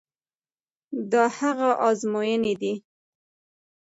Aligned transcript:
د 1.11 1.13
هغه 1.37 1.69
ازموینې 1.89 2.53
دي. 2.61 2.73